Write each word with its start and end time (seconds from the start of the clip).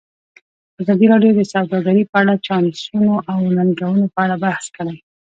ازادي 0.81 1.05
راډیو 1.13 1.31
د 1.37 1.41
سوداګري 1.53 2.03
په 2.11 2.15
اړه 2.21 2.33
د 2.37 2.41
چانسونو 2.47 3.13
او 3.31 3.39
ننګونو 3.57 4.03
په 4.13 4.19
اړه 4.25 4.35
بحث 4.43 4.65
کړی. 4.77 4.97